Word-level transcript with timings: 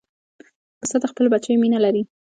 پسه 0.79 0.97
د 1.01 1.05
خپلو 1.11 1.27
بچیو 1.33 1.61
مینه 1.61 1.79
لري. 1.85 2.03